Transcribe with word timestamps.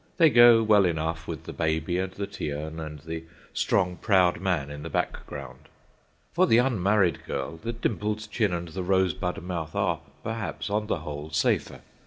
They 0.17 0.31
go 0.31 0.63
well 0.63 0.85
enough 0.85 1.27
with 1.27 1.43
the 1.43 1.53
baby 1.53 1.99
and 1.99 2.11
the 2.11 2.25
tea 2.25 2.51
urn, 2.51 2.79
and 2.79 2.97
the 3.01 3.23
strong, 3.53 3.97
proud 3.97 4.39
man 4.41 4.71
in 4.71 4.81
the 4.81 4.89
background. 4.89 5.69
For 6.33 6.47
the 6.47 6.57
unmarried 6.57 7.23
girl 7.23 7.57
the 7.57 7.71
dimpled 7.73 8.27
chin 8.31 8.51
and 8.51 8.69
the 8.69 8.81
rosebud 8.81 9.39
mouth 9.43 9.75
are, 9.75 9.99
perhaps, 10.23 10.71
on 10.71 10.87
the 10.87 11.01
whole 11.01 11.29
safer. 11.29 11.81